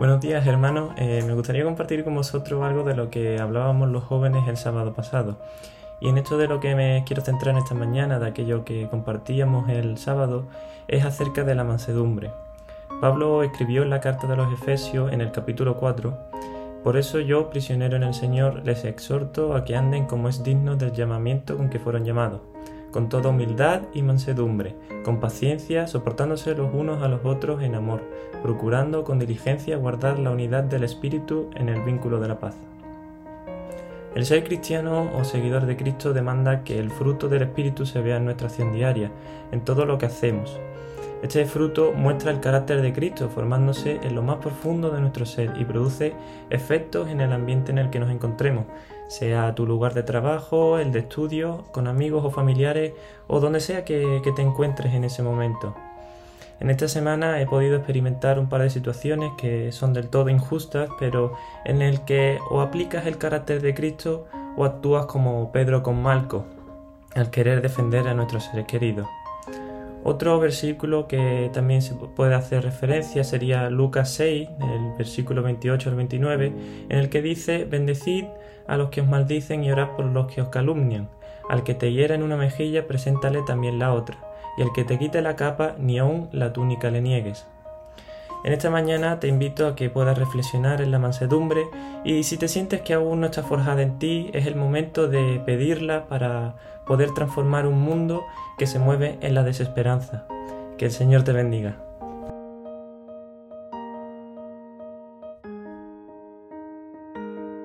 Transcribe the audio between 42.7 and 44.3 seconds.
de Cristo formándose en lo